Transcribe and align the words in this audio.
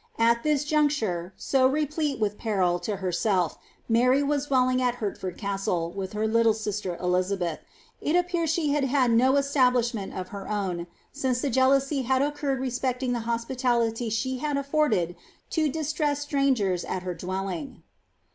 147 0.15 0.31
At 0.35 0.41
this 0.43 0.65
juncture, 0.67 1.33
so 1.37 1.67
replete 1.67 2.19
with 2.19 2.39
peril 2.39 2.79
to 2.79 2.95
herself, 2.95 3.59
Mary 3.87 4.23
was 4.23 4.47
dwell 4.47 4.67
at 4.81 4.95
iiertford 4.95 5.37
Cajttlc, 5.37 5.93
with 5.93 6.13
her 6.13 6.27
little 6.27 6.55
sister 6.55 6.97
Elizabetli; 6.99 7.59
it 8.01 8.15
appears 8.15 8.49
she 8.49 8.69
had 8.71 9.11
no 9.11 9.35
establishment 9.35 10.11
of 10.15 10.29
her 10.29 10.49
own, 10.49 10.87
since 11.11 11.39
the 11.39 11.51
jealousy 11.51 12.01
had 12.01 12.23
occurred 12.23 12.61
ecting 12.61 13.11
the 13.11 13.19
hospitality 13.29 14.09
she 14.09 14.39
had 14.39 14.57
afforded 14.57 15.15
to 15.51 15.69
distressed 15.69 16.23
strangers 16.23 16.83
at 16.83 17.03
her 17.03 17.13
lling. 17.21 17.83